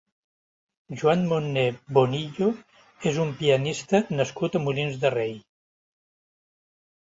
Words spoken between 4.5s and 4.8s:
a